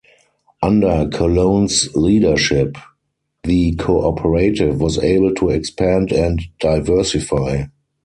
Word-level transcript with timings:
Under 0.63 1.07
Colon's 1.13 1.95
leadership, 1.95 2.75
the 3.43 3.73
cooperative 3.75 4.79
was 4.81 4.97
able 4.97 5.31
to 5.35 5.49
expand 5.49 6.11
and 6.11 6.41
diversify. 6.59 7.65